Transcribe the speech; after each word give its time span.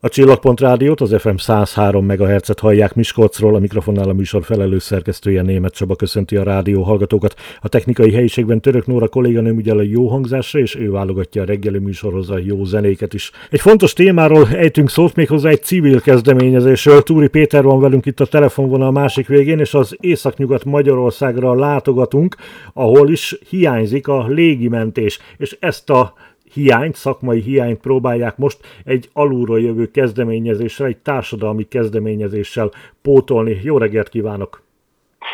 A 0.00 0.08
Csillagpont 0.08 0.60
Rádiót, 0.60 1.00
az 1.00 1.14
FM 1.18 1.36
103 1.36 2.04
MHz-et 2.04 2.60
hallják 2.60 2.94
Miskolcról, 2.94 3.54
a 3.54 3.58
mikrofonnál 3.58 4.08
a 4.08 4.12
műsor 4.12 4.44
felelős 4.44 4.82
szerkesztője 4.82 5.42
Német 5.42 5.74
Csaba 5.74 5.96
köszönti 5.96 6.36
a 6.36 6.42
rádió 6.42 6.82
hallgatókat. 6.82 7.34
A 7.60 7.68
technikai 7.68 8.12
helyiségben 8.12 8.60
Török 8.60 8.86
Nóra 8.86 9.08
kolléganőm 9.08 9.58
ügyel 9.58 9.78
a 9.78 9.82
jó 9.82 10.08
hangzásra, 10.08 10.58
és 10.58 10.74
ő 10.74 10.90
válogatja 10.90 11.42
a 11.42 11.44
reggeli 11.44 11.78
műsorhoz 11.78 12.30
a 12.30 12.38
jó 12.38 12.64
zenéket 12.64 13.14
is. 13.14 13.30
Egy 13.50 13.60
fontos 13.60 13.92
témáról 13.92 14.48
ejtünk 14.48 14.90
szót 14.90 15.14
méghozzá 15.14 15.48
egy 15.48 15.62
civil 15.62 16.00
kezdeményezésről. 16.00 17.02
Túri 17.02 17.28
Péter 17.28 17.62
van 17.62 17.80
velünk 17.80 18.06
itt 18.06 18.20
a 18.20 18.26
telefonvonal 18.26 18.90
másik 18.90 19.26
végén, 19.26 19.58
és 19.58 19.74
az 19.74 19.96
Északnyugat 20.00 20.64
Magyarországra 20.64 21.54
látogatunk, 21.54 22.36
ahol 22.72 23.10
is 23.10 23.38
hiányzik 23.48 24.08
a 24.08 24.26
légimentés, 24.26 25.18
és 25.36 25.56
ezt 25.60 25.90
a 25.90 26.14
hiányt, 26.56 26.94
szakmai 26.94 27.40
hiányt 27.40 27.80
próbálják 27.80 28.36
most 28.36 28.58
egy 28.84 29.10
alulról 29.12 29.60
jövő 29.60 29.90
kezdeményezéssel, 29.90 30.86
egy 30.86 30.96
társadalmi 30.96 31.68
kezdeményezéssel 31.68 32.70
pótolni. 33.02 33.60
Jó 33.62 33.78
reggelt 33.78 34.08
kívánok! 34.08 34.64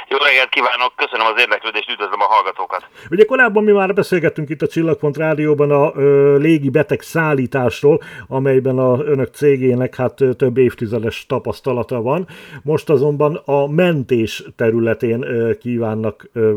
Jó 0.09 0.19
reggelt 0.19 0.49
kívánok, 0.49 0.93
köszönöm 0.97 1.27
az 1.27 1.41
érdeklődést, 1.41 1.91
üdvözlöm 1.91 2.21
a 2.21 2.25
hallgatókat. 2.25 2.87
Ugye 3.11 3.25
korábban 3.25 3.65
mi 3.65 3.73
már 3.73 3.95
beszélgettünk 3.95 4.49
itt 4.49 4.63
a 4.63 4.67
Csillagpont 4.67 5.17
Rádióban 5.17 5.71
a 5.71 5.93
ö, 5.95 6.37
légi 6.39 6.71
beteg 6.71 7.01
szállításról, 7.01 8.01
amelyben 8.29 8.79
a 8.79 8.99
önök 9.05 9.35
cégének 9.35 9.95
hát 9.95 10.15
több 10.37 10.57
évtizedes 10.57 11.27
tapasztalata 11.27 12.03
van. 12.03 12.27
Most 12.63 12.91
azonban 12.91 13.35
a 13.45 13.67
mentés 13.67 14.45
területén 14.57 15.23
ö, 15.23 15.59
kívánnak 15.59 16.29
ö, 16.33 16.55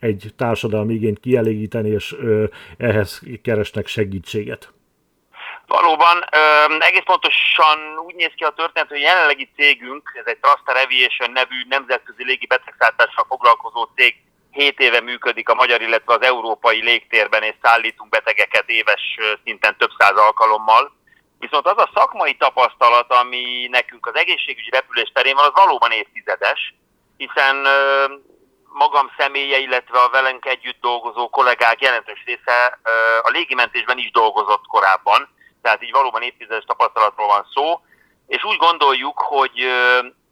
egy 0.00 0.30
társadalmi 0.36 0.94
igényt 0.94 1.20
kielégíteni, 1.20 1.88
és 1.88 2.14
ehhez 2.78 3.20
keresnek 3.42 3.86
segítséget. 3.86 4.72
Valóban, 5.66 6.24
egész 6.78 7.02
pontosan 7.04 7.78
úgy 8.06 8.14
néz 8.14 8.32
ki 8.36 8.44
a 8.44 8.50
történet, 8.50 8.88
hogy 8.88 9.00
jelenlegi 9.00 9.48
cégünk, 9.56 10.12
ez 10.14 10.26
egy 10.26 10.38
Trustar 10.38 10.76
Aviation 10.76 11.30
nevű 11.30 11.56
nemzetközi 11.68 12.24
légi 12.24 12.46
betegszállítással 12.46 13.24
foglalkozó 13.28 13.88
cég, 13.96 14.14
7 14.50 14.80
éve 14.80 15.00
működik 15.00 15.48
a 15.48 15.54
magyar, 15.54 15.80
illetve 15.80 16.14
az 16.14 16.22
európai 16.22 16.82
légtérben, 16.82 17.42
és 17.42 17.54
szállítunk 17.62 18.10
betegeket 18.10 18.68
éves 18.68 19.18
szinten 19.44 19.76
több 19.78 19.90
száz 19.98 20.16
alkalommal. 20.16 20.94
Viszont 21.38 21.66
az 21.66 21.78
a 21.78 21.90
szakmai 21.94 22.34
tapasztalat, 22.34 23.12
ami 23.12 23.68
nekünk 23.70 24.06
az 24.06 24.14
egészségügyi 24.14 24.70
repülés 24.70 25.10
terén 25.14 25.34
van, 25.34 25.44
az 25.44 25.64
valóban 25.64 25.90
évtizedes, 25.90 26.74
hiszen 27.16 27.66
magam 28.76 29.10
személye, 29.18 29.58
illetve 29.58 29.98
a 29.98 30.08
velünk 30.08 30.44
együtt 30.44 30.80
dolgozó 30.80 31.28
kollégák 31.28 31.80
jelentős 31.80 32.22
része 32.24 32.78
a 33.22 33.30
légimentésben 33.30 33.98
is 33.98 34.10
dolgozott 34.10 34.66
korábban, 34.66 35.28
tehát 35.62 35.82
így 35.82 35.90
valóban 35.90 36.22
évtizedes 36.22 36.64
tapasztalatról 36.64 37.26
van 37.26 37.46
szó, 37.54 37.80
és 38.26 38.44
úgy 38.44 38.56
gondoljuk, 38.56 39.18
hogy 39.18 39.66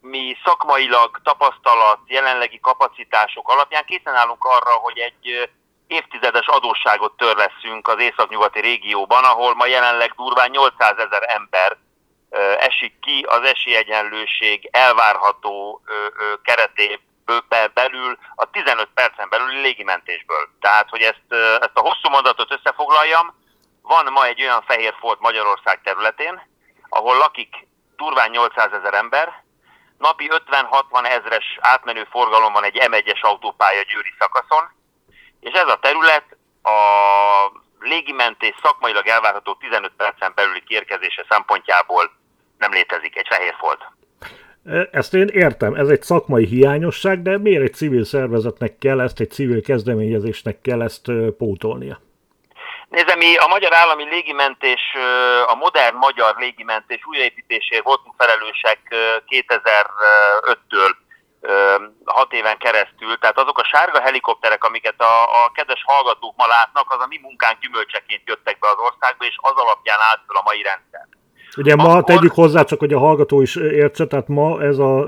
mi 0.01 0.37
szakmailag 0.43 1.19
tapasztalat, 1.23 1.99
jelenlegi 2.05 2.59
kapacitások 2.59 3.49
alapján 3.49 3.85
készen 3.85 4.15
állunk 4.15 4.43
arra, 4.43 4.71
hogy 4.71 4.97
egy 4.97 5.49
évtizedes 5.87 6.47
adósságot 6.47 7.17
törleszünk 7.17 7.87
az 7.87 7.99
északnyugati 7.99 8.59
régióban, 8.59 9.23
ahol 9.23 9.55
ma 9.55 9.65
jelenleg 9.65 10.13
durván 10.15 10.49
800 10.49 10.97
ezer 10.97 11.23
ember 11.27 11.77
esik 12.59 12.99
ki 12.99 13.25
az 13.27 13.41
esélyegyenlőség 13.41 14.69
elvárható 14.71 15.81
keretében 16.43 17.13
belül 17.73 18.17
a 18.35 18.49
15 18.49 18.89
percen 18.93 19.29
belüli 19.29 19.61
légimentésből. 19.61 20.49
Tehát, 20.59 20.89
hogy 20.89 21.01
ezt, 21.01 21.41
ezt 21.59 21.77
a 21.77 21.79
hosszú 21.79 22.09
mondatot 22.09 22.51
összefoglaljam, 22.51 23.35
van 23.81 24.11
ma 24.11 24.25
egy 24.25 24.41
olyan 24.41 24.63
fehér 24.67 24.95
folt 24.99 25.19
Magyarország 25.19 25.81
területén, 25.81 26.41
ahol 26.89 27.17
lakik 27.17 27.67
durván 27.95 28.29
800 28.29 28.71
ezer 28.73 28.93
ember, 28.93 29.43
napi 29.97 30.31
50-60 30.49 31.05
ezres 31.05 31.57
átmenő 31.61 32.07
forgalom 32.09 32.53
van 32.53 32.63
egy 32.63 32.77
M1-es 32.87 33.19
autópálya 33.21 33.81
győri 33.81 34.13
szakaszon, 34.19 34.71
és 35.39 35.53
ez 35.53 35.67
a 35.67 35.79
terület 35.79 36.37
a 36.63 36.77
légimentés 37.79 38.55
szakmailag 38.61 39.07
elvárható 39.07 39.53
15 39.53 39.91
percen 39.97 40.31
belüli 40.35 40.63
kérkezése 40.63 41.25
szempontjából 41.29 42.11
nem 42.57 42.71
létezik, 42.71 43.17
egy 43.17 43.27
fehér 43.29 43.55
folt. 43.57 43.85
Ezt 44.91 45.13
én 45.13 45.27
értem, 45.27 45.73
ez 45.73 45.87
egy 45.87 46.01
szakmai 46.01 46.45
hiányosság, 46.45 47.21
de 47.21 47.37
miért 47.37 47.63
egy 47.63 47.73
civil 47.73 48.03
szervezetnek 48.03 48.77
kell 48.77 48.99
ezt, 48.99 49.19
egy 49.19 49.31
civil 49.31 49.61
kezdeményezésnek 49.61 50.61
kell 50.61 50.81
ezt 50.81 51.11
pótolnia? 51.37 51.99
Nézem, 52.89 53.17
mi 53.17 53.35
a 53.35 53.47
Magyar 53.47 53.73
Állami 53.73 54.03
Légimentés, 54.03 54.81
a 55.47 55.55
modern 55.55 55.95
magyar 55.95 56.35
légimentés 56.37 57.05
újraépítésért 57.05 57.83
voltunk 57.83 58.15
felelősek 58.17 58.79
2005-től 59.27 60.91
hat 62.05 62.33
éven 62.33 62.57
keresztül, 62.57 63.17
tehát 63.17 63.39
azok 63.39 63.57
a 63.59 63.63
sárga 63.63 64.01
helikopterek, 64.01 64.63
amiket 64.63 65.01
a, 65.01 65.43
a 65.45 65.51
kedves 65.53 65.83
hallgatók 65.85 66.35
ma 66.35 66.47
látnak, 66.47 66.91
az 66.93 67.01
a 67.01 67.07
mi 67.07 67.19
munkánk 67.21 67.59
gyümölcseként 67.59 68.21
jöttek 68.25 68.59
be 68.59 68.67
az 68.67 68.77
országba, 68.77 69.25
és 69.25 69.35
az 69.41 69.55
alapján 69.55 69.99
állt 69.99 70.21
fel 70.27 70.35
a 70.35 70.45
mai 70.45 70.61
rendszer. 70.61 71.07
Ugye 71.57 71.75
ma 71.75 71.83
akkor... 71.83 72.03
tegyük 72.03 72.31
hozzá, 72.31 72.63
csak 72.63 72.79
hogy 72.79 72.93
a 72.93 72.99
hallgató 72.99 73.41
is 73.41 73.55
értse, 73.55 74.05
tehát 74.05 74.27
ma 74.27 74.61
ez 74.61 74.77
a 74.77 75.05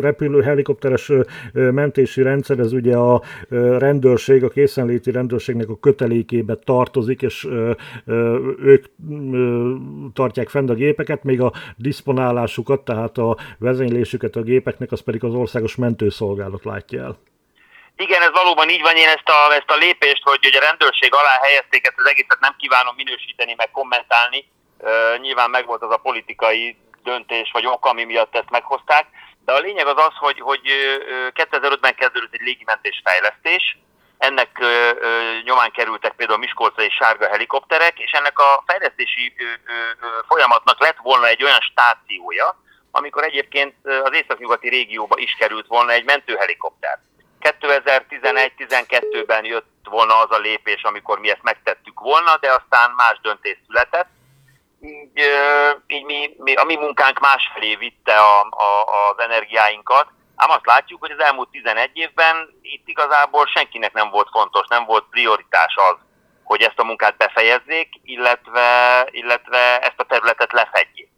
repülő 0.00 0.42
helikopteres 0.42 1.12
mentési 1.52 2.22
rendszer, 2.22 2.58
ez 2.58 2.72
ugye 2.72 2.96
a 2.96 3.22
rendőrség, 3.78 4.44
a 4.44 4.48
készenléti 4.48 5.10
rendőrségnek 5.10 5.68
a 5.68 5.78
kötelékébe 5.78 6.54
tartozik, 6.64 7.22
és 7.22 7.48
ők 8.58 8.84
tartják 10.12 10.48
fenn 10.48 10.70
a 10.70 10.74
gépeket, 10.74 11.22
még 11.22 11.40
a 11.40 11.52
diszponálásukat, 11.76 12.80
tehát 12.80 13.18
a 13.18 13.36
vezénylésüket 13.58 14.36
a 14.36 14.42
gépeknek, 14.42 14.92
az 14.92 15.00
pedig 15.00 15.24
az 15.24 15.34
országos 15.34 15.76
mentőszolgálat 15.76 16.64
látja 16.64 17.02
el. 17.02 17.18
Igen, 17.96 18.22
ez 18.22 18.32
valóban 18.32 18.68
így 18.68 18.82
van. 18.82 18.96
Én 18.96 19.08
ezt 19.16 19.28
a, 19.36 19.54
ezt 19.54 19.70
a 19.70 19.76
lépést, 19.84 20.22
hogy, 20.22 20.42
hogy 20.42 20.56
a 20.60 20.66
rendőrség 20.68 21.10
alá 21.14 21.36
helyezték, 21.46 21.86
ezt 21.86 21.98
az 22.02 22.10
egészet 22.12 22.40
nem 22.40 22.54
kívánom 22.58 22.94
minősíteni, 22.96 23.54
meg 23.56 23.70
kommentálni 23.70 24.40
Nyilván 25.20 25.50
megvolt 25.50 25.82
az 25.82 25.90
a 25.90 25.96
politikai 25.96 26.76
döntés 27.02 27.50
vagy 27.52 27.66
ok, 27.66 27.86
ami 27.86 28.04
miatt 28.04 28.36
ezt 28.36 28.50
meghozták, 28.50 29.06
de 29.44 29.52
a 29.52 29.58
lényeg 29.58 29.86
az 29.86 29.96
az, 29.96 30.16
hogy, 30.16 30.40
hogy 30.40 30.60
2005-ben 31.34 31.94
kezdődött 31.94 32.34
egy 32.34 32.40
légimentés 32.40 33.02
fejlesztés, 33.04 33.78
ennek 34.18 34.58
nyomán 35.44 35.70
kerültek 35.70 36.12
például 36.12 36.38
Miskolcai 36.38 36.90
sárga 36.90 37.28
helikopterek, 37.28 37.98
és 37.98 38.10
ennek 38.10 38.38
a 38.38 38.62
fejlesztési 38.66 39.34
folyamatnak 40.28 40.80
lett 40.80 40.98
volna 41.02 41.26
egy 41.26 41.42
olyan 41.42 41.60
stációja, 41.60 42.62
amikor 42.90 43.24
egyébként 43.24 43.74
az 44.02 44.12
északnyugati 44.12 44.68
régióba 44.68 45.18
is 45.18 45.36
került 45.38 45.66
volna 45.66 45.92
egy 45.92 46.04
mentőhelikopter. 46.04 46.98
2011-12-ben 47.40 49.44
jött 49.44 49.66
volna 49.84 50.18
az 50.18 50.30
a 50.30 50.38
lépés, 50.38 50.82
amikor 50.82 51.18
mi 51.18 51.30
ezt 51.30 51.42
megtettük 51.42 52.00
volna, 52.00 52.36
de 52.40 52.52
aztán 52.52 52.90
más 52.96 53.18
döntés 53.22 53.58
született, 53.66 54.08
így, 54.84 55.22
így 55.86 56.04
mi, 56.04 56.34
mi, 56.38 56.54
a 56.54 56.64
mi 56.64 56.76
munkánk 56.76 57.18
másfelé 57.18 57.74
vitte 57.74 58.18
a, 58.18 58.40
a, 58.40 58.84
az 59.10 59.24
energiáinkat, 59.24 60.06
ám 60.36 60.50
azt 60.50 60.66
látjuk, 60.66 61.00
hogy 61.00 61.10
az 61.10 61.24
elmúlt 61.24 61.48
11 61.48 61.90
évben 61.92 62.48
itt 62.62 62.88
igazából 62.88 63.46
senkinek 63.46 63.92
nem 63.92 64.10
volt 64.10 64.28
fontos, 64.32 64.66
nem 64.68 64.84
volt 64.84 65.04
prioritás 65.10 65.74
az, 65.76 65.96
hogy 66.44 66.62
ezt 66.62 66.78
a 66.78 66.84
munkát 66.84 67.16
befejezzék, 67.16 67.88
illetve, 68.02 68.68
illetve 69.10 69.78
ezt 69.78 70.00
a 70.00 70.04
területet 70.04 70.52
lefedjék. 70.52 71.08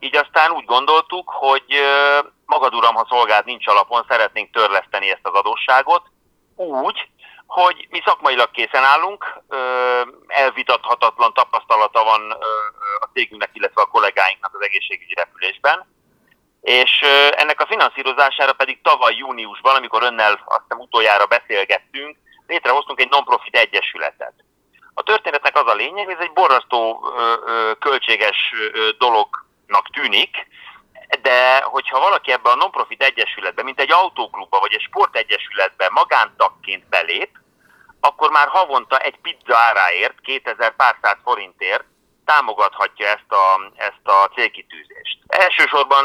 Így 0.00 0.16
aztán 0.16 0.50
úgy 0.50 0.64
gondoltuk, 0.64 1.30
hogy 1.30 1.64
magad 2.46 2.74
uram, 2.74 2.94
ha 2.94 3.06
szolgált 3.08 3.44
nincs 3.44 3.66
alapon, 3.66 4.04
szeretnénk 4.08 4.50
törleszteni 4.50 5.10
ezt 5.10 5.26
az 5.26 5.34
adósságot, 5.34 6.02
úgy, 6.56 7.08
hogy 7.46 7.86
mi 7.90 8.02
szakmailag 8.04 8.50
készen 8.50 8.84
állunk, 8.84 9.42
elvitathatatlan 10.26 11.32
cégünknek, 13.16 13.50
illetve 13.52 13.82
a 13.82 13.92
kollégáinknak 13.94 14.54
az 14.54 14.62
egészségügyi 14.62 15.14
repülésben, 15.14 15.86
és 16.60 17.00
ennek 17.36 17.60
a 17.60 17.66
finanszírozására 17.66 18.52
pedig 18.52 18.82
tavaly 18.82 19.14
júniusban, 19.14 19.76
amikor 19.76 20.02
önnel 20.02 20.32
azt 20.44 20.62
hiszem 20.62 20.78
utoljára 20.78 21.26
beszélgettünk, 21.26 22.16
létrehoztunk 22.46 23.00
egy 23.00 23.08
non-profit 23.08 23.56
egyesületet. 23.56 24.34
A 24.94 25.02
történetnek 25.02 25.56
az 25.56 25.66
a 25.66 25.74
lényeg, 25.74 26.04
hogy 26.04 26.14
ez 26.14 26.26
egy 26.26 26.32
borzasztó 26.32 27.08
költséges 27.78 28.36
dolognak 28.98 29.90
tűnik, 29.92 30.46
de 31.22 31.60
hogyha 31.62 31.98
valaki 31.98 32.32
ebbe 32.32 32.50
a 32.50 32.54
non-profit 32.54 33.02
egyesületbe, 33.02 33.62
mint 33.62 33.80
egy 33.80 33.92
autóklubba 33.92 34.60
vagy 34.60 34.72
egy 34.72 34.86
sportegyesületbe 34.88 35.88
magántagként 35.92 36.88
belép, 36.88 37.30
akkor 38.00 38.30
már 38.30 38.48
havonta 38.48 38.98
egy 38.98 39.16
pizza 39.16 39.56
áráért, 39.56 40.20
2000 40.20 40.76
pár 40.76 40.96
száz 41.02 41.16
forintért 41.24 41.84
támogathatja 42.26 43.06
ezt 43.06 43.32
a, 43.32 43.72
ezt 43.76 44.06
a 44.06 44.30
célkitűzést. 44.34 45.18
Elsősorban 45.26 46.04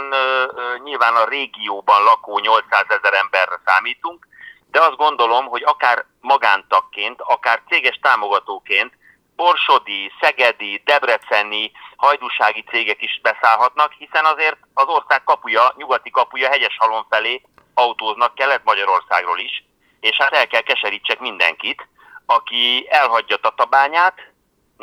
nyilván 0.83 1.15
a 1.15 1.25
régióban 1.25 2.03
lakó 2.03 2.39
800 2.39 2.85
ezer 2.87 3.13
emberre 3.13 3.61
számítunk, 3.65 4.27
de 4.71 4.81
azt 4.81 4.95
gondolom, 4.95 5.45
hogy 5.45 5.63
akár 5.65 6.05
magántagként, 6.19 7.21
akár 7.21 7.61
céges 7.69 7.99
támogatóként 8.01 8.93
borsodi, 9.35 10.11
szegedi, 10.21 10.81
debreceni, 10.85 11.71
hajdúsági 11.95 12.63
cégek 12.63 13.01
is 13.01 13.19
beszállhatnak, 13.21 13.91
hiszen 13.91 14.25
azért 14.25 14.57
az 14.73 14.87
ország 14.87 15.23
kapuja, 15.23 15.73
nyugati 15.75 16.09
kapuja 16.09 16.49
halon 16.77 17.05
felé 17.09 17.41
autóznak 17.73 18.35
Kelet-Magyarországról 18.35 19.39
is, 19.39 19.63
és 19.99 20.17
hát 20.17 20.33
el 20.33 20.47
kell 20.47 20.61
keserítsek 20.61 21.19
mindenkit, 21.19 21.87
aki 22.25 22.87
elhagyja 22.89 23.37
Tatabányát, 23.37 24.30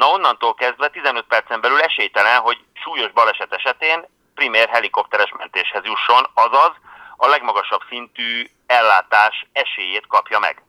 na 0.00 0.06
onnantól 0.14 0.54
kezdve 0.54 0.88
15 0.88 1.24
percen 1.28 1.60
belül 1.60 1.80
esélytelen, 1.80 2.40
hogy 2.40 2.58
súlyos 2.72 3.10
baleset 3.12 3.52
esetén 3.52 4.06
primér 4.34 4.68
helikopteres 4.68 5.32
mentéshez 5.38 5.84
jusson, 5.84 6.24
azaz 6.34 6.72
a 7.16 7.26
legmagasabb 7.26 7.80
szintű 7.88 8.44
ellátás 8.66 9.46
esélyét 9.52 10.06
kapja 10.06 10.38
meg. 10.38 10.62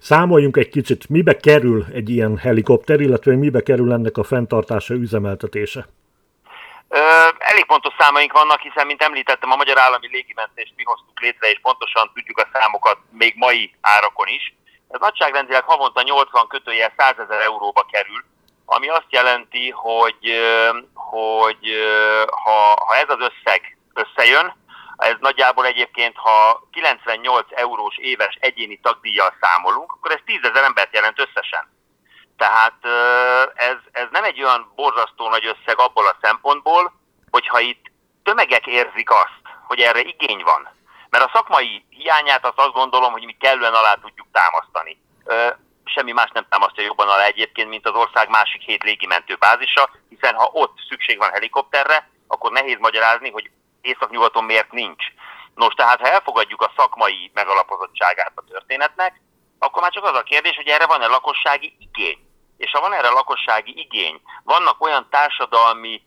Számoljunk 0.00 0.56
egy 0.56 0.68
kicsit, 0.68 1.08
mibe 1.08 1.36
kerül 1.36 1.84
egy 1.92 2.08
ilyen 2.08 2.38
helikopter, 2.38 3.00
illetve 3.00 3.36
mibe 3.36 3.62
kerül 3.62 3.92
ennek 3.92 4.16
a 4.16 4.24
fenntartása, 4.24 4.94
üzemeltetése? 4.94 5.86
Ö, 6.88 6.98
elég 7.38 7.66
pontos 7.66 7.94
számaink 7.98 8.32
vannak, 8.32 8.60
hiszen, 8.60 8.86
mint 8.86 9.02
említettem, 9.02 9.50
a 9.50 9.56
Magyar 9.56 9.78
Állami 9.78 10.08
Légimentést 10.10 10.72
mi 10.76 10.82
hoztuk 10.84 11.20
létre, 11.20 11.50
és 11.50 11.58
pontosan 11.62 12.10
tudjuk 12.14 12.38
a 12.38 12.48
számokat 12.52 12.98
még 13.10 13.34
mai 13.36 13.74
árakon 13.80 14.26
is. 14.26 14.54
Ez 14.88 15.00
nagyságrendileg 15.00 15.64
havonta 15.64 16.02
80 16.02 16.46
kötője 16.46 16.94
100 16.96 17.18
ezer 17.18 17.40
euróba 17.40 17.86
kerül, 17.90 18.24
ami 18.64 18.88
azt 18.88 19.06
jelenti, 19.08 19.70
hogy, 19.70 20.32
hogy 20.94 21.70
ha, 22.26 22.84
ha 22.86 22.96
ez 22.96 23.08
az 23.08 23.18
összeg 23.20 23.78
összejön, 23.94 24.54
ez 24.96 25.14
nagyjából 25.20 25.66
egyébként, 25.66 26.16
ha 26.16 26.66
98 26.72 27.46
eurós 27.50 27.96
éves 27.96 28.36
egyéni 28.40 28.80
tagdíjjal 28.82 29.34
számolunk, 29.40 29.92
akkor 29.92 30.10
ez 30.10 30.20
10 30.24 30.38
ezer 30.42 30.64
embert 30.64 30.94
jelent 30.94 31.20
összesen. 31.20 31.74
Tehát 32.36 32.84
ez, 33.54 33.76
ez 33.92 34.06
nem 34.10 34.24
egy 34.24 34.42
olyan 34.42 34.72
borzasztó 34.74 35.28
nagy 35.28 35.46
összeg 35.46 35.78
abból 35.78 36.06
a 36.06 36.16
szempontból, 36.20 36.92
hogyha 37.30 37.60
itt 37.60 37.84
tömegek 38.22 38.66
érzik 38.66 39.10
azt, 39.10 39.42
hogy 39.66 39.80
erre 39.80 40.00
igény 40.00 40.42
van. 40.44 40.68
Mert 41.10 41.24
a 41.24 41.30
szakmai 41.32 41.84
hiányát 41.88 42.44
azt, 42.44 42.58
azt 42.58 42.72
gondolom, 42.72 43.12
hogy 43.12 43.24
mi 43.24 43.36
kellően 43.40 43.74
alá 43.74 43.94
tudjuk 43.94 44.26
támasztani. 44.32 45.00
Semmi 45.84 46.12
más 46.12 46.30
nem 46.32 46.46
támasztja 46.48 46.84
jobban 46.84 47.08
alá 47.08 47.24
egyébként, 47.24 47.68
mint 47.68 47.86
az 47.86 47.94
ország 47.94 48.28
másik 48.28 48.62
hét 48.62 48.82
légimentő 48.82 49.34
bázisa, 49.34 49.90
hiszen 50.08 50.34
ha 50.34 50.50
ott 50.52 50.78
szükség 50.88 51.18
van 51.18 51.30
helikopterre, 51.30 52.10
akkor 52.28 52.52
nehéz 52.52 52.78
magyarázni, 52.78 53.30
hogy 53.30 53.50
északnyugaton 53.80 54.44
miért 54.44 54.72
nincs. 54.72 55.04
Nos, 55.54 55.74
tehát 55.74 56.00
ha 56.00 56.08
elfogadjuk 56.08 56.62
a 56.62 56.72
szakmai 56.76 57.30
megalapozottságát 57.34 58.32
a 58.34 58.44
történetnek, 58.48 59.20
akkor 59.58 59.82
már 59.82 59.90
csak 59.90 60.04
az 60.04 60.16
a 60.16 60.22
kérdés, 60.22 60.56
hogy 60.56 60.68
erre 60.68 60.86
van-e 60.86 61.06
lakossági 61.06 61.76
igény. 61.78 62.18
És 62.56 62.70
ha 62.70 62.80
van 62.80 62.92
erre 62.92 63.08
lakossági 63.08 63.78
igény, 63.78 64.20
vannak 64.44 64.82
olyan 64.82 65.06
társadalmi 65.10 66.02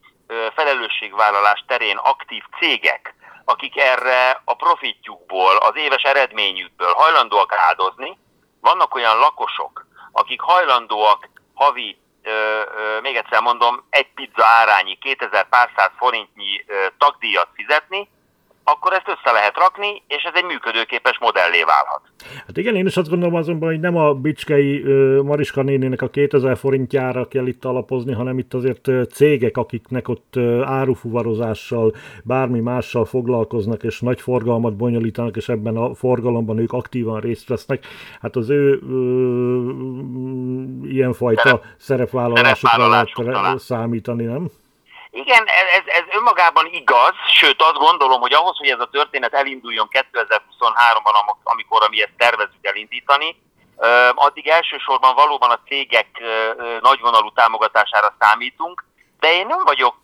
felelősségvállalás 0.56 1.64
terén 1.68 1.98
aktív 1.98 2.44
cégek, 2.60 3.16
akik 3.50 3.78
erre 3.78 4.42
a 4.46 4.56
profitjukból, 4.56 5.56
az 5.58 5.76
éves 5.76 6.02
eredményükből 6.02 6.94
hajlandóak 6.94 7.54
áldozni, 7.54 8.18
vannak 8.62 8.96
olyan 8.96 9.18
lakosok, 9.18 9.86
akik 10.12 10.42
hajlandóak 10.42 11.30
havi 11.54 11.98
ö, 12.24 12.30
ö, 12.30 13.00
még 13.02 13.16
egyszer 13.16 13.42
mondom, 13.42 13.86
egy 13.90 14.14
pizza 14.14 14.46
árányi, 14.46 14.96
2000 14.96 15.50
pár 15.50 15.72
száz 15.76 15.92
forintnyi 15.98 16.64
ö, 16.68 16.86
tagdíjat 16.98 17.48
fizetni, 17.54 18.10
akkor 18.72 18.94
ezt 18.94 19.08
össze 19.08 19.32
lehet 19.32 19.58
rakni, 19.58 20.04
és 20.08 20.24
ez 20.24 20.34
egy 20.36 20.44
működőképes 20.44 21.18
modellé 21.20 21.64
válhat. 21.64 22.02
Hát 22.48 22.58
igen, 22.58 22.76
én 22.76 22.86
is 22.86 22.98
azt 22.98 23.10
gondolom 23.10 23.36
azonban, 23.36 23.70
hogy 23.70 23.80
nem 23.80 23.96
a 23.98 24.14
Bicskei 24.14 24.84
Mariska 25.24 25.62
nénének 25.62 26.02
a 26.02 26.10
2000 26.10 26.58
forintjára 26.58 27.28
kell 27.28 27.48
itt 27.48 27.66
alapozni, 27.66 28.14
hanem 28.14 28.38
itt 28.38 28.54
azért 28.54 28.90
cégek, 29.12 29.58
akiknek 29.58 30.08
ott 30.08 30.34
árufuvarozással, 30.64 31.94
bármi 32.24 32.60
mással 32.60 33.06
foglalkoznak, 33.06 33.84
és 33.84 34.00
nagy 34.00 34.22
forgalmat 34.22 34.76
bonyolítanak, 34.76 35.36
és 35.36 35.50
ebben 35.50 35.78
a 35.78 35.94
forgalomban 35.94 36.58
ők 36.58 36.72
aktívan 36.72 37.20
részt 37.20 37.48
vesznek. 37.48 37.86
Hát 38.22 38.36
az 38.36 38.50
ő 38.50 38.78
uh, 38.78 39.30
ilyenfajta 40.92 41.42
Szerep, 41.42 41.64
szerepvállalásukra 41.78 43.42
lehet 43.42 43.60
számítani, 43.60 44.24
nem? 44.24 44.50
Igen, 45.12 45.46
ez, 45.46 45.84
ez 45.86 46.04
önmagában 46.12 46.66
igaz, 46.66 47.14
sőt 47.28 47.62
azt 47.62 47.78
gondolom, 47.78 48.22
hogy 48.22 48.34
ahhoz, 48.34 48.58
hogy 48.58 48.70
ez 48.70 48.80
a 48.80 48.90
történet 48.92 49.34
elinduljon 49.34 49.88
2023-ban, 49.92 51.36
amikor 51.44 51.90
mi 51.90 52.02
ezt 52.02 52.18
tervezünk 52.18 52.66
elindítani, 52.66 53.42
addig 54.16 54.48
elsősorban 54.48 55.16
valóban 55.16 55.50
a 55.50 55.60
cégek 55.68 56.08
nagyvonalú 56.82 57.32
támogatására 57.32 58.16
számítunk, 58.20 58.84
de 59.20 59.34
én 59.34 59.48
nem 59.48 59.64
vagyok 59.64 59.96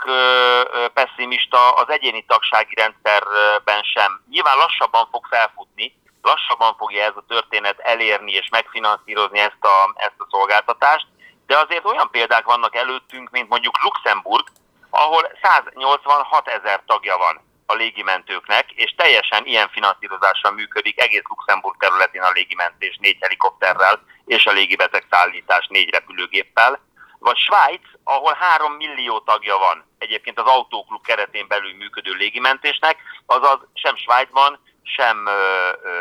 pessimista 0.94 1.72
az 1.72 1.90
egyéni 1.90 2.26
tagsági 2.28 2.76
rendszerben 2.76 3.84
sem. 3.84 4.24
Nyilván 4.30 4.58
lassabban 4.58 5.08
fog 5.12 5.26
felfutni, 5.30 5.96
lassabban 6.22 6.76
fogja 6.78 7.04
ez 7.04 7.16
a 7.16 7.24
történet 7.28 7.80
elérni 7.80 8.32
és 8.32 8.50
megfinanszírozni 8.50 9.40
ezt 9.40 9.64
a, 9.66 9.94
ezt 9.96 10.20
a 10.20 10.28
szolgáltatást, 10.30 11.08
de 11.48 11.58
azért 11.58 11.86
olyan 11.86 12.10
példák 12.12 12.46
vannak 12.46 12.76
előttünk, 12.76 13.30
mint 13.30 13.50
mondjuk 13.50 13.84
Luxemburg, 13.84 14.48
ahol 14.96 15.32
186 15.42 16.48
ezer 16.48 16.84
tagja 16.86 17.18
van 17.18 17.42
a 17.66 17.74
légimentőknek, 17.74 18.72
és 18.72 18.94
teljesen 18.98 19.46
ilyen 19.46 19.70
finanszírozással 19.70 20.52
működik 20.52 21.02
egész 21.02 21.28
Luxemburg 21.30 21.76
területén 21.78 22.22
a 22.22 22.32
légimentés 22.32 22.98
négy 23.02 23.18
helikopterrel 23.22 24.04
és 24.26 24.46
a 24.46 24.52
légibeteg 24.52 25.06
szállítás 25.10 25.68
négy 25.68 25.90
repülőgéppel, 25.90 26.80
vagy 27.20 27.38
Svájc, 27.38 27.82
ahol 28.04 28.34
3 28.40 28.74
millió 28.74 29.20
tagja 29.20 29.58
van 29.58 29.86
egyébként 29.98 30.40
az 30.40 30.48
autóklub 30.48 31.06
keretén 31.06 31.48
belül 31.48 31.74
működő 31.74 32.12
légimentésnek, 32.12 32.98
azaz 33.26 33.60
sem 33.74 33.96
Svájcban, 33.96 34.60
sem 34.84 35.30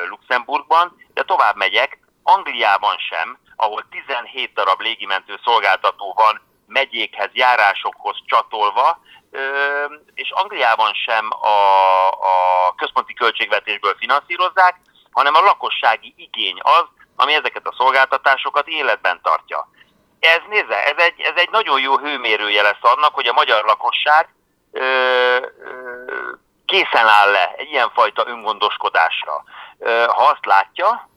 Luxemburgban, 0.08 0.96
de 1.14 1.23
tovább 1.23 1.56
megyek, 1.56 1.99
Angliában 2.23 2.96
sem, 2.99 3.38
ahol 3.56 3.87
17 3.91 4.52
darab 4.52 4.81
légimentő 4.81 5.41
szolgáltató 5.44 6.12
van 6.12 6.41
megyékhez, 6.67 7.31
járásokhoz 7.33 8.17
csatolva, 8.27 9.01
és 10.15 10.31
Angliában 10.31 10.93
sem 10.93 11.29
a, 11.31 12.09
a 12.09 12.75
központi 12.77 13.15
költségvetésből 13.15 13.95
finanszírozzák, 13.99 14.81
hanem 15.11 15.35
a 15.35 15.41
lakossági 15.41 16.15
igény 16.17 16.59
az, 16.63 16.85
ami 17.17 17.35
ezeket 17.35 17.67
a 17.67 17.75
szolgáltatásokat 17.77 18.69
életben 18.69 19.21
tartja. 19.23 19.69
Ez 20.21 20.41
nézze, 20.49 20.85
ez 20.85 20.97
egy, 20.97 21.21
ez 21.21 21.37
egy 21.37 21.51
nagyon 21.51 21.81
jó 21.81 21.99
hőmérője 21.99 22.63
lesz 22.63 22.83
annak, 22.83 23.15
hogy 23.15 23.27
a 23.27 23.33
magyar 23.33 23.65
lakosság 23.65 24.35
ö, 24.73 24.81
ö, 24.81 25.41
készen 26.67 27.06
áll 27.06 27.31
le 27.31 27.55
egy 27.56 27.71
ilyenfajta 27.71 28.27
öngondoskodásra. 28.27 29.44
Ö, 29.79 30.05
ha 30.09 30.23
azt 30.23 30.47
látja, 30.47 31.09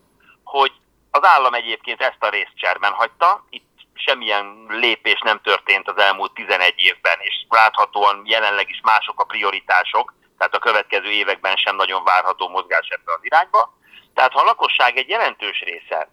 hogy 0.43 0.71
az 1.11 1.23
állam 1.23 1.53
egyébként 1.53 2.01
ezt 2.01 2.23
a 2.23 2.29
részt 2.29 2.55
cserben 2.55 2.91
hagyta, 2.91 3.45
itt 3.49 3.76
semmilyen 3.99 4.65
lépés 4.67 5.19
nem 5.23 5.41
történt 5.41 5.87
az 5.87 5.97
elmúlt 5.97 6.33
11 6.33 6.73
évben, 6.77 7.17
és 7.19 7.45
láthatóan 7.49 8.21
jelenleg 8.25 8.69
is 8.69 8.79
mások 8.83 9.19
a 9.19 9.25
prioritások, 9.25 10.13
tehát 10.37 10.55
a 10.55 10.59
következő 10.59 11.09
években 11.11 11.55
sem 11.55 11.75
nagyon 11.75 12.03
várható 12.03 12.47
mozgás 12.47 12.87
ebbe 12.87 13.13
az 13.13 13.19
irányba. 13.21 13.73
Tehát 14.13 14.31
ha 14.31 14.39
a 14.39 14.43
lakosság 14.43 14.97
egy 14.97 15.09
jelentős 15.09 15.59
része, 15.59 16.09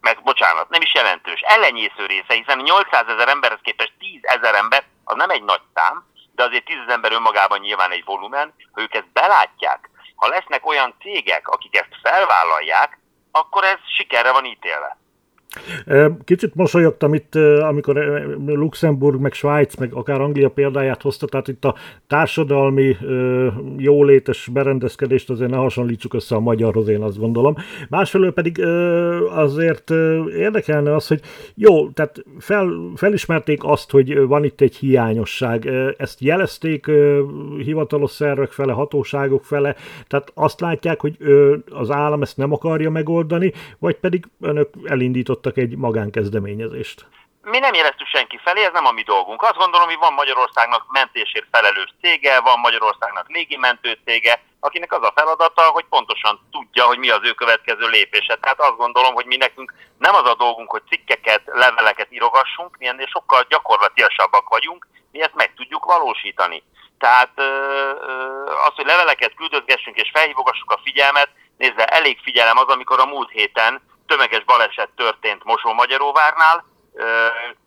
meg 0.00 0.22
bocsánat, 0.22 0.68
nem 0.68 0.80
is 0.80 0.94
jelentős, 0.94 1.40
ellenyésző 1.40 2.06
része, 2.06 2.34
hiszen 2.34 2.58
800 2.58 3.08
ezer 3.08 3.28
emberhez 3.28 3.58
képest 3.62 3.92
10 3.98 4.20
ezer 4.22 4.54
ember, 4.54 4.84
az 5.04 5.16
nem 5.16 5.30
egy 5.30 5.42
nagy 5.42 5.62
szám, 5.74 6.06
de 6.34 6.42
azért 6.44 6.64
10 6.64 6.76
ezer 6.76 6.94
ember 6.94 7.12
önmagában 7.12 7.58
nyilván 7.58 7.90
egy 7.90 8.04
volumen, 8.04 8.54
ha 8.72 8.80
ők 8.80 8.94
ezt 8.94 9.12
belátják, 9.12 9.90
ha 10.16 10.28
lesznek 10.28 10.66
olyan 10.66 10.94
cégek, 11.00 11.48
akik 11.48 11.76
ezt 11.76 11.98
felvállalják, 12.02 12.98
akkor 13.32 13.64
ez 13.64 13.78
sikerre 13.96 14.32
van 14.32 14.44
ítélve. 14.44 14.98
Kicsit 16.24 16.54
mosolyogtam 16.54 17.14
itt, 17.14 17.34
amikor 17.60 17.96
Luxemburg, 18.46 19.20
meg 19.20 19.32
Svájc, 19.32 19.76
meg 19.76 19.92
akár 19.92 20.20
Anglia 20.20 20.48
példáját 20.48 21.02
hozta, 21.02 21.26
tehát 21.26 21.48
itt 21.48 21.64
a 21.64 21.74
társadalmi 22.06 22.96
jólétes 23.76 24.48
berendezkedést 24.52 25.30
azért 25.30 25.50
ne 25.50 25.56
hasonlítsuk 25.56 26.14
össze 26.14 26.34
a 26.34 26.40
magyarhoz, 26.40 26.88
én 26.88 27.02
azt 27.02 27.18
gondolom. 27.18 27.54
Másfelől 27.88 28.32
pedig 28.32 28.64
azért 29.28 29.90
érdekelne 30.36 30.94
az, 30.94 31.06
hogy 31.06 31.20
jó, 31.54 31.88
tehát 31.88 32.24
fel, 32.38 32.92
felismerték 32.94 33.64
azt, 33.64 33.90
hogy 33.90 34.18
van 34.26 34.44
itt 34.44 34.60
egy 34.60 34.76
hiányosság. 34.76 35.70
Ezt 35.96 36.20
jelezték 36.20 36.90
hivatalos 37.58 38.10
szervek 38.10 38.50
fele, 38.50 38.72
hatóságok 38.72 39.44
fele, 39.44 39.76
tehát 40.06 40.30
azt 40.34 40.60
látják, 40.60 41.00
hogy 41.00 41.16
az 41.70 41.90
állam 41.90 42.22
ezt 42.22 42.36
nem 42.36 42.52
akarja 42.52 42.90
megoldani, 42.90 43.52
vagy 43.78 43.96
pedig 43.96 44.24
önök 44.40 44.68
elindítottak 45.36 45.56
egy 45.56 45.76
magánkezdeményezést? 45.76 47.06
mi 47.50 47.58
nem 47.58 47.74
jeleztük 47.74 48.06
senki 48.06 48.38
felé, 48.44 48.64
ez 48.64 48.72
nem 48.72 48.86
a 48.86 48.90
mi 48.90 49.02
dolgunk. 49.02 49.42
Azt 49.42 49.56
gondolom, 49.56 49.86
hogy 49.86 49.98
van 49.98 50.12
Magyarországnak 50.12 50.84
mentésért 50.88 51.46
felelős 51.50 51.94
cége, 52.02 52.40
van 52.40 52.58
Magyarországnak 52.58 53.28
légimentő 53.28 53.98
cége, 54.04 54.42
akinek 54.60 54.92
az 54.92 55.02
a 55.02 55.12
feladata, 55.14 55.62
hogy 55.62 55.84
pontosan 55.84 56.48
tudja, 56.50 56.84
hogy 56.84 56.98
mi 56.98 57.10
az 57.10 57.20
ő 57.22 57.32
következő 57.32 57.86
lépése. 57.88 58.36
Tehát 58.36 58.60
azt 58.60 58.76
gondolom, 58.76 59.14
hogy 59.14 59.26
mi 59.26 59.36
nekünk 59.36 59.74
nem 59.98 60.14
az 60.14 60.28
a 60.30 60.34
dolgunk, 60.34 60.70
hogy 60.70 60.82
cikkeket, 60.90 61.42
leveleket 61.44 62.12
írogassunk, 62.12 62.76
mi 62.78 62.86
ennél 62.86 63.06
sokkal 63.06 63.46
gyakorlatiasabbak 63.48 64.48
vagyunk, 64.48 64.86
mi 65.12 65.22
ezt 65.22 65.34
meg 65.34 65.54
tudjuk 65.54 65.84
valósítani. 65.84 66.62
Tehát 66.98 67.32
az, 68.66 68.74
hogy 68.74 68.86
leveleket 68.86 69.34
küldözgessünk 69.34 69.96
és 69.96 70.10
felhívogassuk 70.12 70.70
a 70.70 70.80
figyelmet, 70.84 71.28
nézve 71.56 71.84
elég 71.84 72.18
figyelem 72.22 72.58
az, 72.58 72.68
amikor 72.68 73.00
a 73.00 73.06
múlt 73.06 73.30
héten 73.30 73.80
tömeges 74.06 74.44
baleset 74.44 74.90
történt 74.96 75.44
Mosó-Magyaróvárnál, 75.44 76.64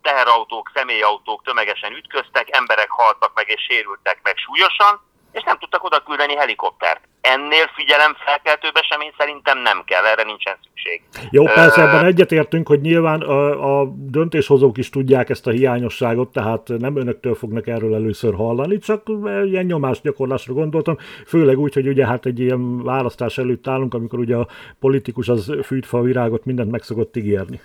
teherautók, 0.01 0.71
személyautók 0.73 1.43
tömegesen 1.43 1.95
ütköztek, 1.95 2.55
emberek 2.55 2.89
haltak 2.89 3.31
meg 3.35 3.49
és 3.49 3.61
sérültek 3.69 4.19
meg 4.23 4.37
súlyosan, 4.37 5.01
és 5.31 5.43
nem 5.43 5.57
tudtak 5.57 5.83
oda 5.83 5.99
küldeni 5.99 6.35
helikoptert. 6.35 7.08
Ennél 7.21 7.67
figyelem 7.75 8.15
felkeltőbb 8.25 8.75
esemény 8.75 9.13
szerintem 9.17 9.57
nem 9.57 9.83
kell, 9.85 10.05
erre 10.05 10.23
nincsen 10.23 10.55
szükség. 10.63 11.01
Jó, 11.31 11.43
persze 11.43 11.81
ebben 11.81 12.05
egyetértünk, 12.05 12.67
hogy 12.67 12.81
nyilván 12.81 13.21
a, 13.21 13.79
a 13.79 13.85
döntéshozók 13.95 14.77
is 14.77 14.89
tudják 14.89 15.29
ezt 15.29 15.47
a 15.47 15.51
hiányosságot, 15.51 16.31
tehát 16.31 16.67
nem 16.67 16.97
önöktől 16.97 17.35
fognak 17.35 17.67
erről 17.67 17.93
először 17.95 18.35
hallani, 18.35 18.77
csak 18.77 19.07
ilyen 19.43 19.65
nyomásgyakorlásra 19.65 20.53
gondoltam, 20.53 20.97
főleg 21.25 21.59
úgy, 21.59 21.73
hogy 21.73 21.87
ugye 21.87 22.05
hát 22.05 22.25
egy 22.25 22.39
ilyen 22.39 22.83
választás 22.83 23.37
előtt 23.37 23.67
állunk, 23.67 23.93
amikor 23.93 24.19
ugye 24.19 24.35
a 24.35 24.47
politikus 24.79 25.27
az 25.27 25.53
fűtfa 25.63 26.01
virágot 26.01 26.45
mindent 26.45 26.71
meg 26.71 26.81
szokott 26.81 27.15
ígérni. 27.15 27.61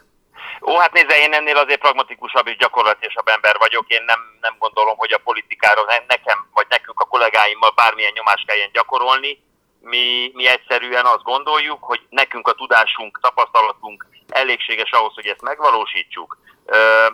Ó, 0.61 0.79
hát 0.79 0.93
nézze, 0.93 1.19
én 1.19 1.33
ennél 1.33 1.57
azért 1.57 1.81
pragmatikusabb 1.81 2.47
és 2.47 2.57
gyakorlatilasabb 2.57 3.29
ember 3.29 3.57
vagyok. 3.59 3.89
Én 3.89 4.03
nem, 4.07 4.21
nem 4.41 4.55
gondolom, 4.59 4.97
hogy 4.97 5.13
a 5.13 5.19
politikára 5.25 5.83
nekem 6.09 6.47
vagy 6.53 6.67
nekünk 6.69 7.01
a 7.01 7.05
kollégáimmal 7.05 7.71
bármilyen 7.71 8.13
nyomást 8.15 8.47
kelljen 8.47 8.71
gyakorolni. 8.73 9.43
Mi, 9.81 10.31
mi 10.35 10.47
egyszerűen 10.47 11.05
azt 11.05 11.23
gondoljuk, 11.23 11.85
hogy 11.85 12.01
nekünk 12.09 12.49
a 12.49 12.53
tudásunk, 12.53 13.19
tapasztalatunk 13.21 14.07
elégséges 14.29 14.91
ahhoz, 14.91 15.15
hogy 15.15 15.27
ezt 15.27 15.43
megvalósítsuk. 15.43 16.39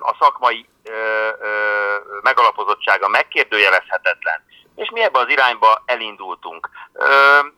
A 0.01 0.17
szakmai 0.21 0.67
megalapozottsága 2.23 3.09
megkérdőjelezhetetlen 3.09 4.49
és 4.81 4.91
mi 4.91 5.01
ebbe 5.01 5.19
az 5.19 5.29
irányba 5.29 5.83
elindultunk. 5.87 6.69
Ö, 6.93 7.09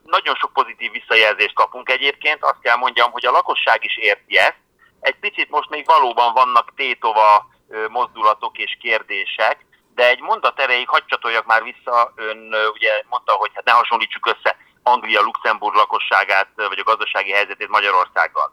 nagyon 0.04 0.34
sok 0.34 0.52
pozitív 0.52 0.90
visszajelzést 0.90 1.54
kapunk 1.54 1.90
egyébként, 1.90 2.44
azt 2.44 2.60
kell 2.62 2.76
mondjam, 2.76 3.10
hogy 3.10 3.26
a 3.26 3.30
lakosság 3.30 3.84
is 3.84 3.96
érti 3.96 4.38
ezt, 4.38 4.60
egy 5.02 5.18
picit 5.18 5.50
most 5.50 5.68
még 5.68 5.86
valóban 5.86 6.32
vannak 6.32 6.72
tétova 6.76 7.46
mozdulatok 7.88 8.58
és 8.58 8.76
kérdések, 8.80 9.66
de 9.94 10.08
egy 10.08 10.20
mondat 10.20 10.60
erejéig 10.60 10.88
hagy 10.88 11.04
csatoljak 11.06 11.46
már 11.46 11.62
vissza, 11.62 12.12
ön 12.16 12.54
ugye 12.72 13.02
mondta, 13.08 13.32
hogy 13.32 13.50
hát 13.54 13.64
ne 13.64 13.72
hasonlítsuk 13.72 14.26
össze 14.26 14.56
Anglia-Luxemburg 14.82 15.74
lakosságát, 15.74 16.48
vagy 16.54 16.78
a 16.78 16.82
gazdasági 16.82 17.30
helyzetét 17.30 17.68
Magyarországgal. 17.68 18.52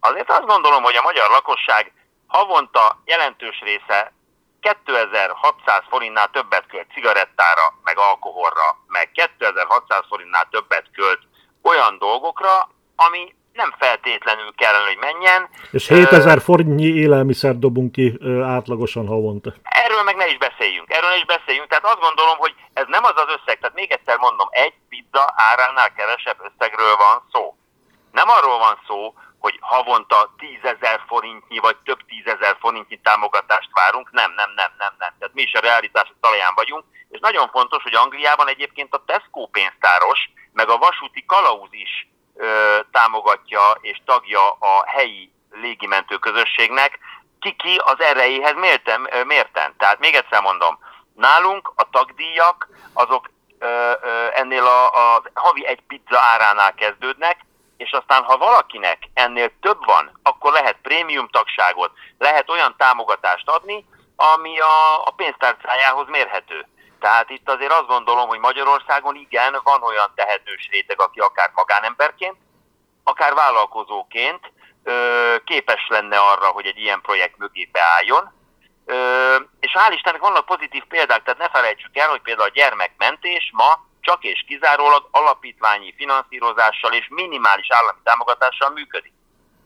Azért 0.00 0.30
azt 0.30 0.46
gondolom, 0.46 0.82
hogy 0.82 0.96
a 0.96 1.02
magyar 1.02 1.30
lakosság 1.30 1.92
havonta 2.26 3.00
jelentős 3.04 3.60
része 3.60 4.12
2600 4.60 5.82
forintnál 5.88 6.30
többet 6.30 6.66
költ 6.66 6.92
cigarettára, 6.92 7.74
meg 7.82 7.98
alkoholra, 7.98 8.76
meg 8.86 9.10
2600 9.10 10.04
forintnál 10.08 10.48
többet 10.50 10.86
költ 10.92 11.20
olyan 11.62 11.98
dolgokra, 11.98 12.68
ami 12.96 13.34
nem 13.62 13.74
feltétlenül 13.78 14.50
kellene, 14.54 14.86
hogy 14.92 15.02
menjen. 15.08 15.40
És 15.70 15.88
7000 15.88 16.40
forintnyi 16.48 16.90
élelmiszer 17.04 17.54
dobunk 17.58 17.92
ki 17.92 18.06
átlagosan 18.56 19.06
havonta. 19.06 19.50
Erről 19.62 20.02
meg 20.02 20.16
ne 20.16 20.26
is 20.32 20.38
beszéljünk, 20.48 20.86
erről 20.96 21.10
ne 21.10 21.20
is 21.22 21.28
beszéljünk. 21.36 21.68
Tehát 21.68 21.90
azt 21.92 22.04
gondolom, 22.06 22.36
hogy 22.44 22.54
ez 22.80 22.86
nem 22.96 23.04
az 23.10 23.16
az 23.22 23.30
összeg, 23.36 23.56
tehát 23.58 23.80
még 23.80 23.90
egyszer 23.96 24.18
mondom, 24.26 24.48
egy 24.50 24.74
pizza 24.88 25.24
áránál 25.50 25.90
kevesebb 25.98 26.38
összegről 26.48 26.94
van 27.04 27.16
szó. 27.32 27.42
Nem 28.18 28.28
arról 28.36 28.58
van 28.66 28.76
szó, 28.86 28.98
hogy 29.44 29.56
havonta 29.60 30.34
tízezer 30.42 30.98
forintnyi 31.10 31.58
vagy 31.66 31.76
több 31.88 32.00
tízezer 32.10 32.54
forintnyi 32.60 32.98
támogatást 33.08 33.70
várunk. 33.72 34.06
Nem, 34.10 34.30
nem, 34.40 34.50
nem, 34.60 34.72
nem, 34.82 34.92
nem. 35.02 35.12
Tehát 35.18 35.34
mi 35.38 35.42
is 35.42 35.54
a 35.54 35.66
realitás 35.68 36.08
talaján 36.20 36.54
vagyunk, 36.60 36.84
és 37.08 37.18
nagyon 37.20 37.48
fontos, 37.56 37.82
hogy 37.82 37.94
Angliában 37.94 38.48
egyébként 38.48 38.94
a 38.94 39.04
Tesco 39.06 39.46
pénztáros, 39.46 40.20
meg 40.52 40.68
a 40.68 40.82
vasúti 40.86 41.22
kalauz 41.32 41.72
is 41.86 41.92
támogatja 42.90 43.78
és 43.80 44.00
tagja 44.04 44.50
a 44.50 44.84
helyi 44.86 45.32
légimentő 45.50 46.16
közösségnek, 46.16 46.98
ki-ki 47.40 47.80
az 47.84 48.00
erejéhez 48.00 48.54
mérten, 48.54 49.08
mérten. 49.26 49.74
Tehát 49.78 49.98
még 49.98 50.14
egyszer 50.14 50.42
mondom, 50.42 50.78
nálunk 51.14 51.72
a 51.74 51.90
tagdíjak 51.90 52.68
azok 52.92 53.30
ennél 54.34 54.66
a, 54.66 54.86
a 54.86 55.22
havi 55.34 55.66
egy 55.66 55.80
pizza 55.86 56.18
áránál 56.18 56.74
kezdődnek, 56.74 57.38
és 57.76 57.90
aztán 57.90 58.22
ha 58.22 58.36
valakinek 58.36 58.98
ennél 59.14 59.50
több 59.60 59.84
van, 59.84 60.18
akkor 60.22 60.52
lehet 60.52 60.76
prémium 60.82 61.28
tagságot, 61.28 61.92
lehet 62.18 62.50
olyan 62.50 62.74
támogatást 62.76 63.48
adni, 63.48 63.86
ami 64.16 64.60
a, 64.60 65.04
a 65.04 65.10
pénztárcájához 65.16 66.08
mérhető. 66.08 66.66
Tehát 67.00 67.30
itt 67.30 67.50
azért 67.50 67.72
azt 67.72 67.86
gondolom, 67.86 68.28
hogy 68.28 68.38
Magyarországon 68.38 69.14
igen, 69.14 69.60
van 69.62 69.82
olyan 69.82 70.12
tehetős 70.14 70.68
réteg, 70.70 71.00
aki 71.00 71.18
akár 71.18 71.50
magánemberként, 72.00 72.36
akár 73.04 73.34
vállalkozóként 73.34 74.52
képes 75.44 75.86
lenne 75.88 76.18
arra, 76.18 76.46
hogy 76.46 76.66
egy 76.66 76.78
ilyen 76.78 77.00
projekt 77.00 77.38
mögé 77.38 77.68
beálljon. 77.72 78.32
És 79.60 79.72
hál' 79.78 79.92
Istennek 79.94 80.20
vannak 80.20 80.46
pozitív 80.46 80.84
példák, 80.88 81.22
tehát 81.22 81.38
ne 81.38 81.48
felejtsük 81.48 81.96
el, 81.96 82.08
hogy 82.08 82.20
például 82.20 82.48
a 82.48 82.58
gyermekmentés 82.60 83.50
ma 83.52 83.88
csak 84.00 84.24
és 84.24 84.44
kizárólag 84.46 85.08
alapítványi 85.10 85.94
finanszírozással 85.96 86.92
és 86.92 87.06
minimális 87.10 87.66
állami 87.70 87.98
támogatással 88.02 88.70
működik. 88.70 89.12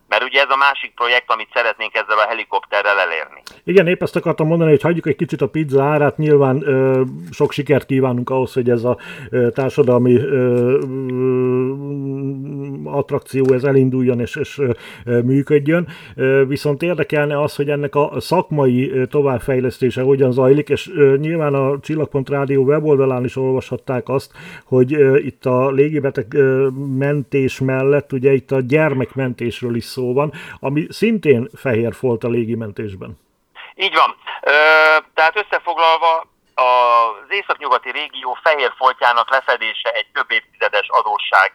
Mert 0.07 0.23
ugye 0.23 0.41
ez 0.41 0.49
a 0.49 0.55
másik 0.55 0.93
projekt, 0.93 1.31
amit 1.31 1.49
szeretnénk 1.53 1.95
ezzel 1.95 2.19
a 2.19 2.27
helikopterrel 2.27 2.99
elérni. 2.99 3.41
Igen, 3.63 3.87
épp 3.87 4.01
ezt 4.01 4.15
akartam 4.15 4.47
mondani, 4.47 4.69
hogy 4.69 4.81
hagyjuk 4.81 5.07
egy 5.07 5.15
kicsit 5.15 5.41
a 5.41 5.47
pizza 5.47 5.83
árát. 5.83 6.17
Nyilván 6.17 6.61
ö, 6.67 7.01
sok 7.31 7.51
sikert 7.51 7.85
kívánunk 7.85 8.29
ahhoz, 8.29 8.53
hogy 8.53 8.69
ez 8.69 8.83
a 8.83 8.97
ö, 9.29 9.49
társadalmi 9.49 10.15
ö, 10.15 10.77
attrakció 12.97 13.53
ez 13.53 13.63
elinduljon 13.63 14.19
és, 14.19 14.35
és 14.35 14.61
működjön. 15.03 15.87
Viszont 16.47 16.81
érdekelne 16.81 17.41
az, 17.41 17.55
hogy 17.55 17.69
ennek 17.69 17.95
a 17.95 18.11
szakmai 18.19 19.07
továbbfejlesztése 19.09 20.01
hogyan 20.01 20.31
zajlik, 20.31 20.69
és 20.69 20.89
nyilván 21.17 21.53
a 21.53 21.79
Csillagpont 21.79 22.29
Rádió 22.29 22.63
weboldalán 22.63 23.23
is 23.23 23.35
olvashatták 23.35 24.09
azt, 24.09 24.31
hogy 24.65 24.91
itt 25.25 25.45
a 25.45 25.71
légibeteg 25.71 26.37
mentés 26.97 27.59
mellett, 27.59 28.11
ugye 28.11 28.31
itt 28.31 28.51
a 28.51 28.59
gyermekmentésről 28.59 29.75
is 29.75 29.83
szó 29.83 30.13
van, 30.13 30.31
ami 30.59 30.85
szintén 30.89 31.49
fehér 31.55 31.93
folt 31.93 32.23
a 32.23 32.29
légimentésben. 32.29 33.17
Így 33.75 33.93
van. 33.93 34.15
Tehát 35.13 35.35
összefoglalva 35.35 36.27
az 36.55 37.27
északnyugati 37.29 37.91
régió 37.91 38.37
fehér 38.43 38.71
foltjának 38.77 39.31
lefedése 39.31 39.89
egy 39.89 40.07
több 40.13 40.31
évtizedes 40.31 40.87
adósság 40.87 41.53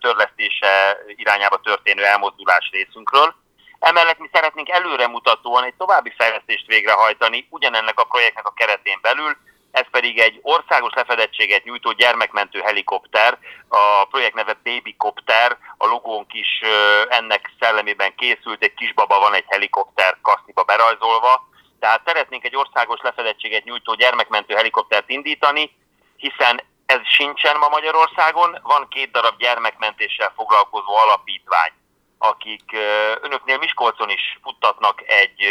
törlesztése 0.00 0.98
irányába 1.06 1.60
történő 1.60 2.04
elmozdulás 2.04 2.68
részünkről. 2.72 3.34
Emellett 3.78 4.18
mi 4.18 4.28
szeretnénk 4.32 4.68
előremutatóan 4.68 5.64
egy 5.64 5.74
további 5.74 6.12
fejlesztést 6.16 6.66
végrehajtani 6.66 7.46
ugyanennek 7.50 8.00
a 8.00 8.04
projektnek 8.04 8.46
a 8.46 8.52
keretén 8.52 8.98
belül, 9.02 9.36
ez 9.70 9.84
pedig 9.90 10.18
egy 10.18 10.38
országos 10.42 10.92
lefedettséget 10.94 11.64
nyújtó 11.64 11.92
gyermekmentő 11.92 12.60
helikopter, 12.60 13.38
a 13.68 14.04
projekt 14.04 14.34
neve 14.34 14.56
Babycopter, 14.64 15.56
a 15.76 15.86
logónk 15.86 16.34
is 16.34 16.60
ennek 17.08 17.50
szellemében 17.60 18.14
készült, 18.14 18.62
egy 18.62 18.74
kisbaba 18.74 19.18
van 19.18 19.34
egy 19.34 19.44
helikopter 19.48 20.16
kaszniba 20.22 20.62
berajzolva, 20.62 21.48
tehát 21.80 22.02
szeretnénk 22.04 22.44
egy 22.44 22.56
országos 22.56 23.00
lefedettséget 23.02 23.64
nyújtó 23.64 23.94
gyermekmentő 23.94 24.54
helikoptert 24.54 25.08
indítani, 25.08 25.76
hiszen 26.16 26.60
ez 26.88 27.00
sincsen 27.04 27.56
ma 27.58 27.68
Magyarországon, 27.68 28.58
van 28.62 28.88
két 28.88 29.10
darab 29.10 29.38
gyermekmentéssel 29.38 30.32
foglalkozó 30.36 30.96
alapítvány, 30.96 31.72
akik 32.18 32.76
önöknél 33.20 33.58
Miskolcon 33.58 34.10
is 34.10 34.38
futtatnak 34.42 35.02
egy 35.06 35.44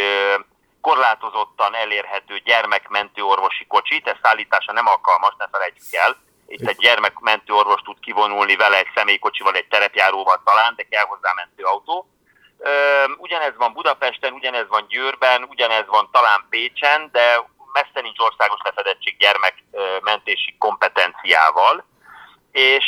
korlátozottan 0.81 1.75
elérhető 1.75 2.37
gyermekmentő 2.37 3.21
orvosi 3.21 3.65
kocsit, 3.67 4.07
ez 4.07 4.15
szállítása 4.21 4.71
nem 4.71 4.87
alkalmas, 4.87 5.33
ne 5.37 5.47
felejtjük 5.51 5.93
el. 5.93 6.17
Itt 6.47 6.67
egy 6.67 6.77
gyermekmentő 6.77 7.53
orvos 7.53 7.81
tud 7.81 7.99
kivonulni 7.99 8.55
vele 8.55 8.77
egy 8.77 8.91
személykocsival, 8.95 9.55
egy 9.55 9.67
terepjáróval 9.67 10.41
talán, 10.45 10.73
de 10.75 10.83
kell 10.89 11.05
hozzá 11.05 11.33
mentőautó. 11.35 12.07
Ugyanez 13.17 13.55
van 13.57 13.73
Budapesten, 13.73 14.33
ugyanez 14.33 14.67
van 14.67 14.85
Győrben, 14.87 15.43
ugyanez 15.43 15.87
van 15.87 16.09
talán 16.11 16.45
Pécsen, 16.49 17.09
de 17.11 17.39
messze 17.77 18.01
nincs 18.01 18.19
országos 18.19 18.59
lefedettség 18.63 19.17
gyermekmentési 19.17 20.55
kompetenciával. 20.57 21.85
És 22.51 22.85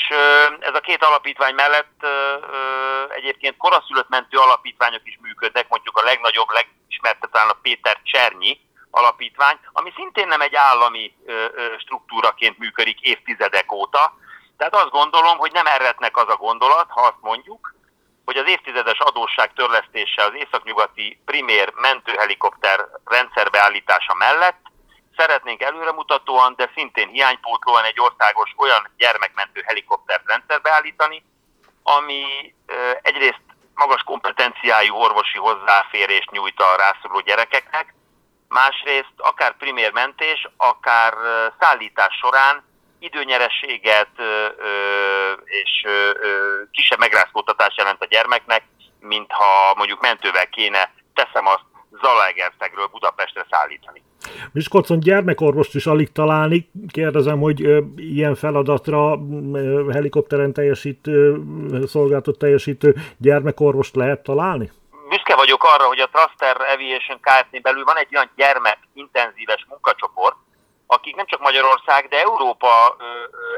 ez 0.59 0.75
a 0.75 0.79
két 0.79 1.03
alapítvány 1.03 1.53
mellett 1.53 2.05
egyébként 3.09 3.57
koraszülött 3.57 4.09
mentő 4.09 4.37
alapítványok 4.37 5.01
is 5.03 5.17
működnek, 5.21 5.69
mondjuk 5.69 5.97
a 5.97 6.03
legnagyobb, 6.03 6.49
leg, 6.49 6.67
ismerte 6.87 7.27
talán 7.31 7.49
a 7.49 7.59
Péter 7.61 7.97
Csernyi 8.03 8.61
alapítvány, 8.91 9.59
ami 9.71 9.93
szintén 9.95 10.27
nem 10.27 10.41
egy 10.41 10.55
állami 10.55 11.15
struktúraként 11.79 12.57
működik 12.57 12.99
évtizedek 12.99 13.71
óta. 13.71 14.13
Tehát 14.57 14.75
azt 14.75 14.89
gondolom, 14.89 15.37
hogy 15.37 15.51
nem 15.51 15.65
erretnek 15.65 16.17
az 16.17 16.29
a 16.29 16.35
gondolat, 16.35 16.87
ha 16.89 17.01
azt 17.01 17.21
mondjuk, 17.21 17.73
hogy 18.25 18.37
az 18.37 18.47
évtizedes 18.47 18.99
adósság 18.99 19.53
törlesztése 19.53 20.23
az 20.23 20.33
északnyugati 20.33 21.21
primér 21.25 21.73
mentőhelikopter 21.75 22.87
rendszerbeállítása 23.05 24.13
mellett 24.13 24.68
szeretnénk 25.19 25.61
előremutatóan, 25.61 26.53
de 26.55 26.71
szintén 26.75 27.07
hiánypótlóan 27.07 27.83
egy 27.83 27.99
országos 27.99 28.53
olyan 28.57 28.89
gyermekmentő 28.97 29.61
helikoptert 29.65 30.23
rendszerbe 30.25 30.71
állítani, 30.73 31.23
ami 31.83 32.23
egyrészt 33.01 33.41
magas 33.73 34.01
kompetenciájú 34.03 34.95
orvosi 34.95 35.37
hozzáférést 35.37 36.31
nyújt 36.31 36.59
a 36.59 36.75
rászoruló 36.75 37.19
gyerekeknek, 37.19 37.93
másrészt 38.47 39.13
akár 39.17 39.57
primér 39.57 39.91
mentés, 39.91 40.47
akár 40.57 41.13
szállítás 41.59 42.15
során 42.21 42.63
időnyerességet 42.99 44.09
és 45.43 45.87
kisebb 46.71 46.99
megrázkódtatás 46.99 47.75
jelent 47.77 48.01
a 48.01 48.05
gyermeknek, 48.05 48.63
mint 48.99 49.31
ha 49.31 49.73
mondjuk 49.75 50.01
mentővel 50.01 50.47
kéne, 50.47 50.93
teszem 51.13 51.47
azt, 51.47 51.67
Zalaegerszegről 52.01 52.87
Budapestre 52.87 53.45
szállítani. 53.49 54.03
Miskolcon 54.51 54.99
gyermekorvost 54.99 55.75
is 55.75 55.85
alig 55.85 56.11
találni. 56.11 56.69
Kérdezem, 56.87 57.39
hogy 57.39 57.59
ilyen 57.95 58.35
feladatra 58.35 59.19
helikopteren 59.91 60.53
teljesítő, 60.53 61.43
szolgáltat 61.87 62.37
teljesítő 62.37 62.95
gyermekorvost 63.17 63.95
lehet 63.95 64.23
találni? 64.23 64.71
Büszke 65.09 65.35
vagyok 65.35 65.63
arra, 65.63 65.83
hogy 65.83 65.99
a 65.99 66.09
Truster 66.11 66.57
Aviation 66.73 67.19
Kft. 67.19 67.61
belül 67.61 67.83
van 67.83 67.97
egy 67.97 68.15
olyan 68.15 68.31
gyermekintenzíves 68.35 69.65
munkacsoport, 69.69 70.35
akik 70.87 71.15
nem 71.15 71.25
csak 71.25 71.39
Magyarország, 71.39 72.07
de 72.07 72.21
Európa 72.21 72.97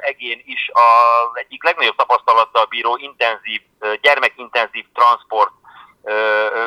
egén 0.01 0.41
is 0.45 0.69
az 0.73 1.31
egyik 1.33 1.63
legnagyobb 1.63 1.95
tapasztalattal 1.95 2.65
bíró 2.65 2.97
intenzív, 2.97 3.61
gyermekintenzív 4.01 4.85
transport 4.93 5.51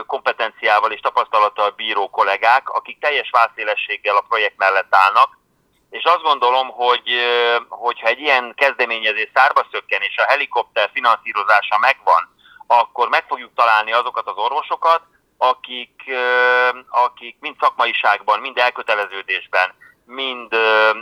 kompetenciával 0.06 0.92
és 0.92 1.00
tapasztalattal 1.00 1.70
bíró 1.70 2.10
kollégák, 2.10 2.68
akik 2.68 2.98
teljes 3.00 3.30
válszélességgel 3.30 4.16
a 4.16 4.24
projekt 4.28 4.56
mellett 4.56 4.94
állnak, 4.94 5.38
és 5.90 6.04
azt 6.04 6.22
gondolom, 6.22 6.68
hogy 6.68 7.10
hogyha 7.68 8.08
egy 8.08 8.20
ilyen 8.20 8.54
kezdeményezés 8.56 9.30
szárba 9.34 9.66
szökken, 9.70 10.02
és 10.02 10.16
a 10.16 10.26
helikopter 10.28 10.90
finanszírozása 10.92 11.78
megvan, 11.78 12.34
akkor 12.66 13.08
meg 13.08 13.24
fogjuk 13.28 13.54
találni 13.54 13.92
azokat 13.92 14.26
az 14.26 14.36
orvosokat, 14.36 15.02
akik, 15.38 16.02
akik 16.88 17.36
mind 17.40 17.56
szakmaiságban, 17.60 18.40
mind 18.40 18.58
elköteleződésben, 18.58 19.74
mind, 20.04 20.56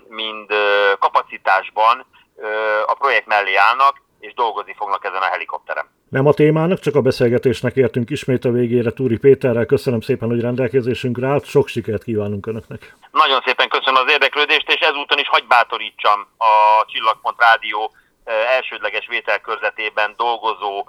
mind 0.08 0.52
kapacitásban 0.98 2.06
a 2.86 2.94
projekt 2.94 3.26
mellé 3.26 3.54
állnak, 3.54 4.00
és 4.20 4.34
dolgozni 4.34 4.74
fognak 4.74 5.04
ezen 5.04 5.22
a 5.22 5.30
helikopterem. 5.30 5.91
Nem 6.12 6.26
a 6.26 6.32
témának, 6.32 6.80
csak 6.80 6.94
a 6.94 7.00
beszélgetésnek 7.00 7.76
értünk 7.76 8.10
ismét 8.10 8.44
a 8.44 8.50
végére. 8.50 8.90
Túri 8.90 9.18
Péterrel 9.18 9.66
köszönöm 9.66 10.00
szépen, 10.00 10.28
hogy 10.28 10.40
rendelkezésünkre 10.40 11.26
állt. 11.26 11.44
Sok 11.44 11.68
sikert 11.68 12.04
kívánunk 12.04 12.46
Önöknek. 12.46 12.94
Nagyon 13.10 13.40
szépen 13.46 13.68
köszönöm 13.68 14.02
az 14.04 14.12
érdeklődést, 14.12 14.68
és 14.70 14.80
ezúton 14.80 15.18
is 15.18 15.28
hagy 15.28 15.46
bátorítsam 15.46 16.26
a 16.38 16.84
Csillagpont 16.86 17.40
Rádió 17.40 17.92
elsődleges 18.56 19.06
vételkörzetében 19.08 20.14
dolgozó 20.16 20.86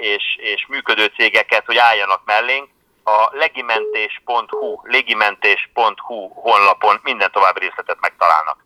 és, 0.00 0.24
és 0.36 0.66
működő 0.68 1.06
cégeket, 1.16 1.66
hogy 1.66 1.76
álljanak 1.76 2.22
mellénk. 2.24 2.68
A 3.04 3.28
legimentés.hu, 3.32 4.80
legimentés.hu 4.82 6.28
honlapon 6.28 7.00
minden 7.02 7.30
további 7.32 7.60
részletet 7.60 8.00
megtalálnak. 8.00 8.58